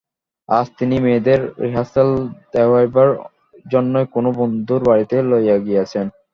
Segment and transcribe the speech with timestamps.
[0.49, 2.09] আজ তিনি মেয়েদের রিহার্সাল
[2.53, 3.09] দেওয়াইবার
[3.65, 6.05] জন্যই কোনো বন্ধুর বাড়িতে লইয়া গিয়াছেন।